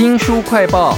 [0.00, 0.96] 新书快报，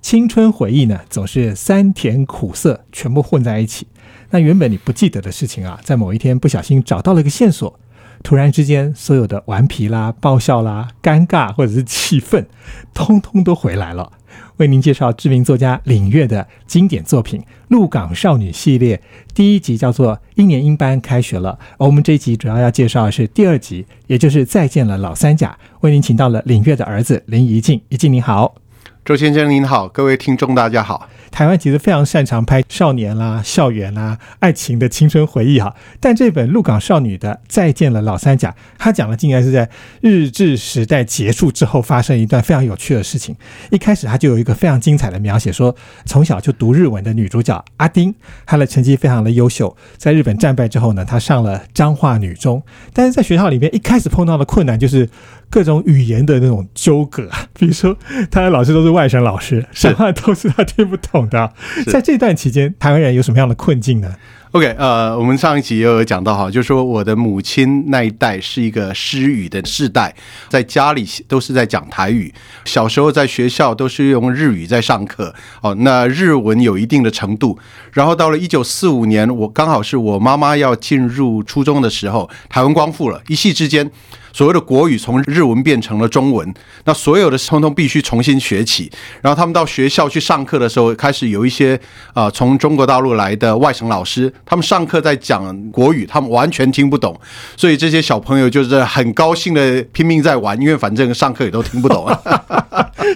[0.00, 3.86] 青春回忆呢，总是酸甜苦涩全部混在一起。
[4.30, 7.78] 那原本你不记得的事情啊，在某一天不小心找到了一个线索，
[8.22, 12.48] 突然之间，所有的顽皮啦、爆笑啦、尴尬或者是气愤，
[12.94, 14.12] 通通都回来了。
[14.62, 19.02] 为您介绍知名作家领月的经典作品《鹿港少女》系列，
[19.34, 25.58] 第一集叫做《一年英班开学了》，而我们这一集主要要介绍的是第二集，也就是《再见了老三甲》。
[25.80, 28.61] 为您请到了领月的儿子林怡静，怡静你好。
[29.04, 31.08] 周先生您好，各位听众大家好。
[31.32, 39.68] 台湾其实非常擅长拍少年啦、校园啦、爱情的青春回忆哈，但这本《鹿港少女的再见了老三甲》，他讲的竟然是在
[40.02, 43.34] 日治时代结束之后发生一段非常有趣的事情。
[43.72, 48.14] 一开始他就有一个非常精彩的描写，说从小就读日文的女主角阿丁，
[48.46, 55.08] 她的成绩非常的优秀，在日本战败之后呢，她上了彰化女中，但是在学校里面一开始碰到的困难就是
[55.52, 57.94] 各种语言的那种纠葛，比如说
[58.30, 58.92] 他的老师都是。
[58.92, 61.50] 外省老师什么都是他听不懂的，
[61.86, 64.14] 在这段期间，台湾人有什么样的困境呢
[64.52, 70.14] ？OK，呃，我们上一集也有讲到哈，就是说我的母亲那一代是一个失语的世代，
[70.50, 72.30] 在家里都是在讲台语，
[72.66, 77.58] 小时候在学校都是用日语在上课，哦，那日文有一定的程度，
[77.92, 83.90] 然后到了一九四五年，我刚好是我妈妈要进入初中的时候，台湾光复了，一夕之间。
[84.34, 88.90] 所谓的国语从日文变成了中文，那所有的通通必须重新学起。
[89.20, 91.78] 然后他们到学校去上课的时候，开始有一些
[92.14, 97.18] 啊从中国大陆来的外省老师，他们上课在讲国语，他们完全听不懂。
[97.56, 102.20] 所以这些小朋友就是很高兴的拼命在玩，因为反正上课也都听 不懂啊。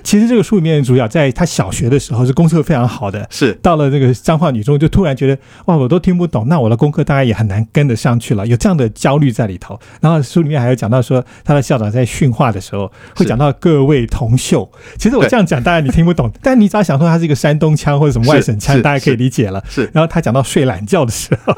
[0.02, 9.78] 其实这个书里面的主角在他小学的时候是功课非常好的，是到了这个彰化女中就突然觉得哇我都听不懂，那我的功课大概也很难跟得上去了，有这样的焦虑在里头。
[10.00, 19.62] 然后书里面还有讲到说他的校长在训话的时候会讲到各位同秀，其实我这样讲大家你听不懂，但你只要想说他是一个山东腔或者什么外省腔，大家可以理解了。
[19.68, 21.54] 是，然后他讲到睡懒觉的 时候，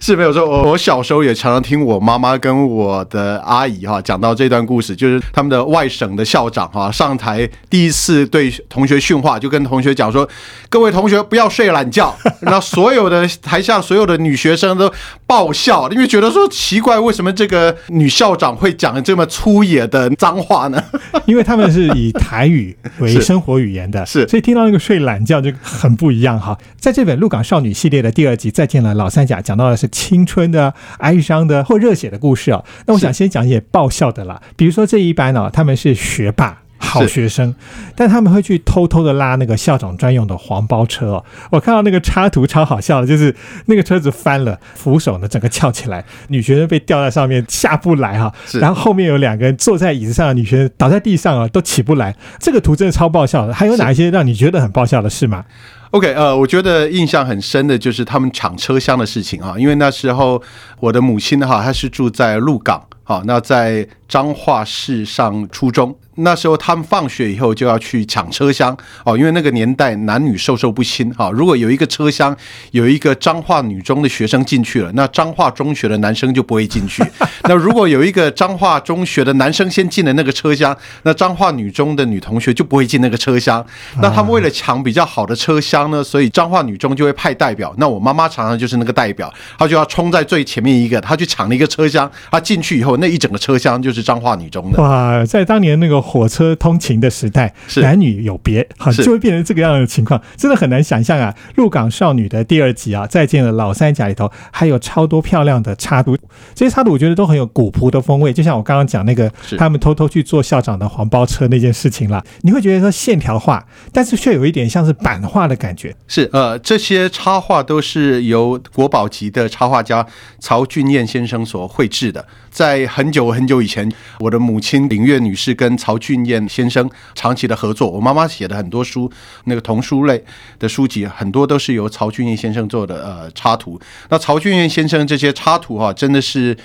[0.00, 0.44] 是没有错。
[0.44, 7.48] 我我小时候也常常听我妈妈跟我的阿姨哈讲到这段故事，就是他们的外省的校长哈上台。
[7.70, 10.28] 第一次对同学训话，就跟同学讲说
[10.68, 14.92] ：“各位同学不要睡懒觉。”然后所有的台下所有的女学生都
[15.32, 20.84] 爆笑，因为觉得说奇怪，为什么这个女校长会讲这么粗野的脏话呢？
[21.24, 26.58] 因为他们是以台语 为生活语言的，是，所以听到那个睡懒觉就很不一样哈。
[26.78, 32.62] 在这本《鹿港少女》系列的第二集《再见了老三甲》，讲到的是青春的、哀伤的或热血的故事啊。
[32.84, 36.58] 那我想先讲一些爆笑的啦，比如说这一班呢，他们是学霸。
[36.82, 37.54] 好学生，
[37.96, 41.24] 但他们会去偷偷的拉那个校长专用的黄包车哦。
[41.50, 43.34] 我看到那个插图超好笑的，就是
[43.66, 48.32] 那个车子翻了，扶手呢整个翘起来，女学生被吊在上面下不来哈。
[48.60, 52.14] 然后后面有两个人坐在椅子上的女学生倒在地上啊，都起不来。
[52.38, 53.54] 这个图真的超爆笑的。
[53.54, 55.44] 还有哪一些让你觉得很爆笑的事吗
[55.92, 60.42] ？OK，呃，我觉得印象很深的就是他们抢车厢的事情啊，因为那时候
[60.80, 65.96] 我的母亲哈，她是住在鹿港，好，那在彰化市上初中。
[66.16, 71.30] 那时候他们放学以后就要去抢车厢哦，因为那个年代男女授受不亲哈。
[71.30, 72.36] 如果有一个车厢
[72.72, 77.02] 有一个彰化女中的学生进去了，那彰化中学的男生就不会进去。
[77.48, 83.64] 那如果有一个彰化中学的男生先进了那个车厢，那彰化女中的女同学就不会进那个车厢。
[84.02, 87.74] 那他们为了抢比较好的车厢呢，所以彰化女中就会派代表。
[87.78, 92.10] 那我妈妈常常就是那个代表，她就要冲在最前面一个，她去抢了一个车厢。
[92.30, 94.82] 她进去以后，那一整个车厢就是彰化女中的。
[94.82, 96.01] 哇，在当年那个。
[96.02, 101.32] 火车通勤的时代，男女有别，好就会变成这个样的情况，真的很难想象啊！
[101.54, 106.16] 《鹿港少女》的第二集啊，再见了老三甲里头还有超多漂亮的插图，
[106.54, 115.94] 这些插图我觉得都很有古朴的风味，就像我刚刚讲那个他们偷偷去坐校长的黄包车那件事情啦，你会觉得说线条画，但是却有一点像是版画的感觉。
[116.08, 120.06] 是呃，这些插画都是由国宝级的插画家
[120.40, 123.90] 曹俊彦先生所绘制的，在很久很久以前，
[124.20, 129.12] 我的母亲林月女士跟曹曹俊彦先生长期的合作，我妈妈写的很多书，
[129.44, 130.24] 那个童书类
[130.58, 133.78] 的书籍，很多都是由曹俊彦先生做的呃插图。
[134.08, 136.56] 那曹俊彦先生这些插图哈，真的是。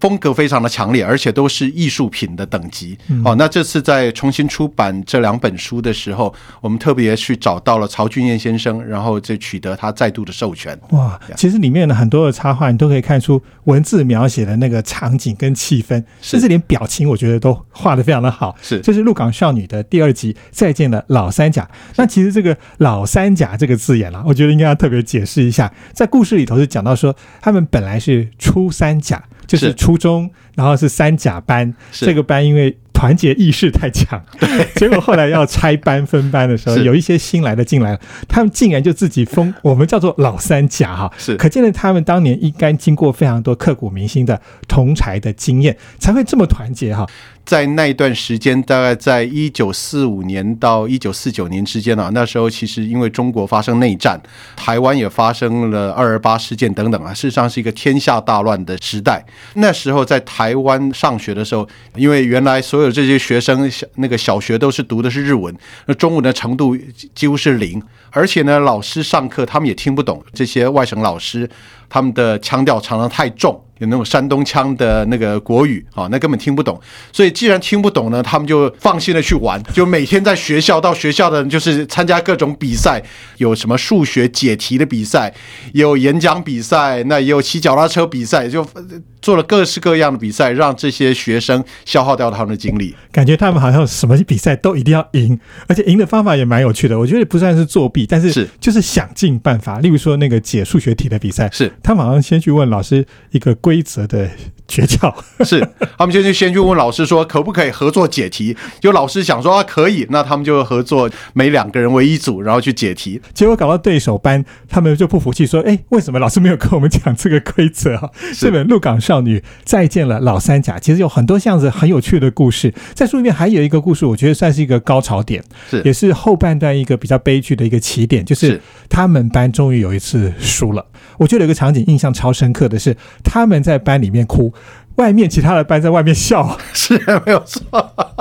[0.00, 2.98] 风格非常的强烈，而且都是艺术品的等级。
[3.24, 10.78] 哦，那这次在重新出版这两本书的时候，我们特别去找到了曹俊彦先生，然后就取得他再度的授权。
[10.90, 18.56] 哇，其实里面的很多的插画，你都可以看出文字描写的那个场景跟气氛，甚至连表情，我觉得都画的非常的好。
[18.62, 21.68] 是，这是《鹿港少女》的第二集，再见了老三甲。
[21.96, 29.22] 那其实这个“老三甲”这个字眼啊，我觉得应该要特别解释一下，在故事里头是讲到说，他们本来是初三甲。
[29.50, 32.76] 就是初中，然后是三甲班，这个班因为。
[32.92, 34.22] 团结意识太强，
[34.76, 44.38] 结果后来要拆班分班的时候，有一些新来的进来了，他们竟然就自己封，我们叫做老三甲哈，是可见了他们当年应该经过非常多刻骨铭心的
[44.68, 47.06] 同才的经验，才会这么团结哈。
[47.44, 54.20] 在那一段时间，大概在一九四五年到一九四九年之间啊，那时候其实因为中国发生内战，
[54.54, 59.24] 台湾也发生了二二八事件等等啊，事实上是一个天下大乱的时代。
[59.54, 65.52] 那时候在台湾上学的时候，因为原来所有这些学生小那个小学都是读的是日文，
[65.86, 66.76] 那中文的程度
[67.14, 71.48] 几乎是零，而且呢，老师上课他们也听不懂，这些外省老师
[71.90, 73.62] 他们的腔调常常太重。
[73.80, 76.78] 有那种山东腔的那个国语啊，那根本听不懂。
[77.10, 83.02] 所以既然听不懂呢，他们就放心的去玩，就每天在学校到学校的就是参加各种比赛，
[83.38, 85.32] 有什么数学解题的比赛，
[85.72, 88.84] 也有演讲比赛，那也有骑脚踏车比赛，就呃
[89.22, 92.94] 做了各式各样的比赛，让这些学生消耗掉他们的精力。
[93.10, 96.98] 感觉他们好像什么比赛都一定要赢，而且赢的方法也蛮有趣的。
[96.98, 99.78] 我觉得不算是作弊，但是是就是想尽办法。
[99.78, 104.28] 例如说那个解数学题的比赛，是他们好像先去问老师一个规则的
[104.68, 105.12] 诀窍，
[105.44, 105.66] 是，
[105.98, 113.20] 他们就去先去问老师说可不可以合作解题，就老师想说啊可以，那他们就合作，每两个人为一组，然后去解题。
[113.34, 130.84] 结果搞到对手班，他们就不服气，说：“哎，为什么老师没有跟我们讲这个规则啊？”这本《鹿港少女再见了老三甲》其实有很多这样子很有趣的故事，在书里面还有一个故事，我觉得算是一个高潮点，是也是后半段一个比较悲剧的一个起点，就是是他们班终于有一次输了。
[131.20, 134.52] 我觉得有一个场景印象超深刻的是，他们在班里面哭。
[134.96, 136.94] 外面其他的班在外面笑， 是
[137.24, 137.62] 没有错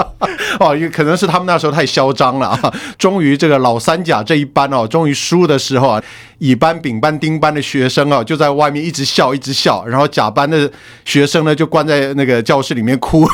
[0.60, 2.74] 哦，因为可能是他们那时候太嚣张了啊。
[2.98, 6.04] 终于这个老三甲这一班哦，终于输的时候啊，
[6.40, 10.70] 乙班、丙班、丁班的学生啊，就在外面一直笑，一直笑，然后甲班的
[11.06, 13.26] 学生呢，就关在那个教室里面哭。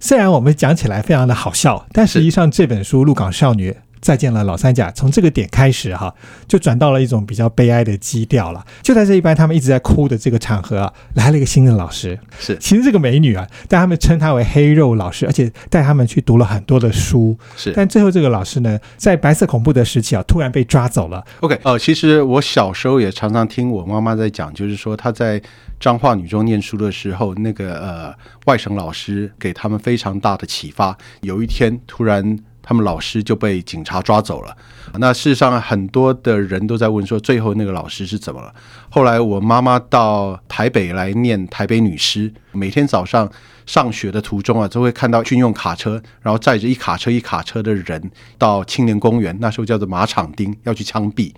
[0.00, 3.70] 虽然我们讲起来非常的好笑，但实际上这本书《鹿港少女》。
[4.06, 4.88] 再见了，老三甲。
[4.92, 6.14] 从这个点开始哈，
[6.46, 8.64] 就转到了一种比较悲哀的基调了。
[8.80, 12.16] 就在这一班他们一直在哭的这个场合啊，来了一个新的老师。
[12.38, 17.36] 是，其实这个美女啊，但他们称她为黑肉老师，而且带他们去读了很多的书。
[17.56, 21.24] 是，但最后这个老师呢，在白色恐怖的时期啊，突然被抓走了。
[21.40, 25.42] OK，呃，其实我小时候也常常听我妈妈在讲，就是说她在
[25.80, 28.14] 彰化女中念书的时候，那个呃
[28.44, 30.96] 外省老师给他们非常大的启发。
[31.22, 32.38] 有一天突然。
[32.66, 34.54] 他们老师就被警察抓走了。
[34.98, 38.52] 那事实上，很多的人都在问说，最后那个老师是怎么了？
[38.90, 43.30] 后来我妈妈到台北来念台北女师，每天早上
[43.66, 51.32] 上学的途中啊，都会看到军用卡车，然后载着一卡车一卡车的人到青年公园，那时候叫做马场町，要去枪毙。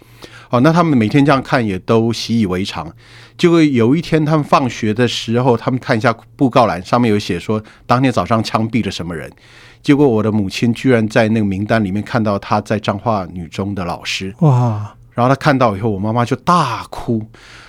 [0.51, 2.91] 哦，那他们每天这样看也都习以为常。
[3.37, 9.31] 结果有一天他们放学的时候，他们看一下布告栏，上面有写说当天早上枪毙了什么人。
[9.81, 14.94] 结果我的母亲居然在那个名单里面看到他在彰化女中的老师，哇！
[15.15, 17.20] 然后他看到以后，我妈妈就大哭。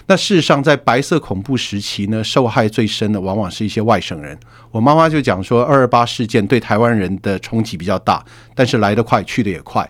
[0.05, 4.37] 那事实上，在白色恐怖时期呢，受害最深的往往是一些外省人。
[4.69, 8.23] 我妈妈就讲说，二二八事件对台湾人的冲击比较大，
[8.53, 9.89] 但是来得快，去得也快。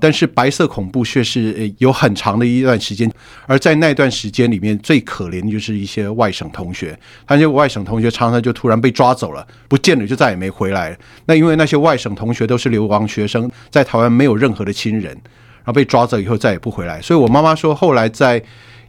[0.00, 3.10] 但是白色恐怖却是有很长的一段时间，
[3.46, 6.98] 而在那段时间里面，最可怜的就是一些外省同学，
[7.28, 10.96] 那些外省同学常常就突然被抓走了，不见了，就再也没回来。
[11.26, 17.00] 那因为那些外省同学都是流亡学生，在台湾没有任何的亲人，然后被抓走以后再也不回来。
[17.00, 18.42] 所以我妈妈说，后来在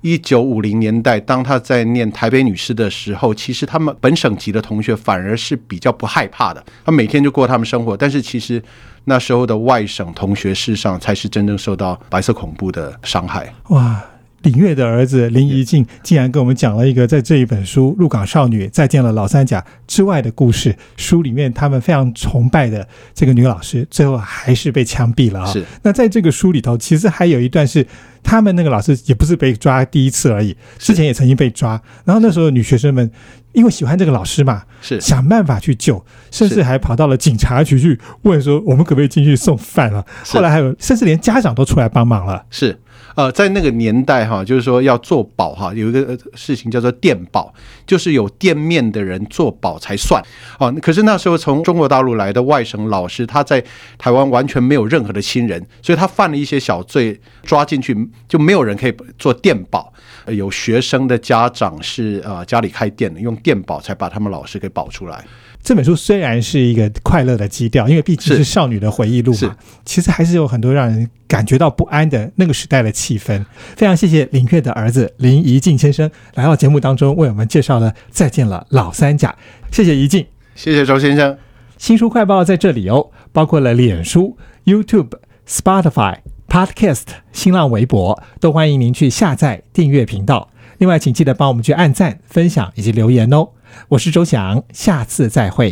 [0.04, 8.62] 一九五零年代，当他在念台北女师的时候，其实他们本省级的同学反而是比较不害怕的，他每天就过他们生活，但是其实。
[9.06, 13.54] 那时候的外省同学，事实上才是真正受到白色恐怖的伤害。
[13.68, 14.02] 哇！
[14.44, 20.74] 林月的儿子林怡静竟然跟我们讲了一个在这一本书《鹿港少女再见了老三甲》之外的故事。
[20.96, 25.46] 书里面他们非常崇拜的这个女老师，最后还是被枪毙了啊！
[25.48, 25.66] 是。
[25.82, 27.86] 那在这个书里头，其实还有一段是
[28.24, 31.80] 他们那个老师也不是被抓第一次而已，之前也曾经被抓。
[32.06, 33.12] 然后那时候女学生们
[33.52, 40.04] 因为喜欢这个老师嘛，是想办法去救，甚至还跑到了警察局去问说我们可不可以进去送饭了。
[40.26, 42.46] 后来还有，甚至连家长都出来帮忙了。
[42.50, 42.80] 是。
[43.16, 47.54] 呃，在那个年代哈，就是说要做保哈，有一个事情叫做店保，
[47.86, 50.24] 就是有店面的人做保才算。
[50.58, 53.64] 哦，可是那时候从中国大陆来的外省老师，他在
[54.00, 57.96] 台湾完全没有任何的亲人，所以他犯了一些小罪，抓进去
[58.28, 59.92] 就没有人可以做电保。
[60.28, 65.24] 有学生的家长是呃家里开店的，用电保才把他们老师给保出来。
[65.62, 69.56] 这本书虽然是一个快乐的基调，因为毕竟是少女的回忆录嘛，
[69.86, 73.46] 其实还是有很多让人感觉到不安的那个时代的气氛。
[73.76, 79.30] 非常谢谢林月的儿子林怡静先生来到节目当中，为我们介绍了《再见了老三甲》。
[79.76, 81.38] 谢谢怡静，谢谢周先生。
[81.78, 85.12] 新书快报在这里哦，包括了脸书、YouTube、
[85.48, 86.18] Spotify、
[86.54, 90.52] Podcast、新浪微博，都欢迎您去下载订阅频道。
[90.78, 93.50] 另外，请记得帮我们去按赞、分享以及留言哦。
[93.88, 95.72] 我是周翔，下次再会。